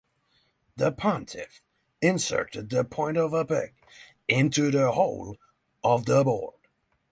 The 0.77 0.91
pontiff 0.91 1.61
inserted 2.01 2.71
the 2.71 2.83
point 2.83 3.17
of 3.17 3.33
a 3.33 3.45
peg 3.45 3.75
into 4.27 4.71
the 4.71 4.93
hole 4.93 5.37
of 5.83 6.07
the 6.07 6.23
board. 6.23 6.55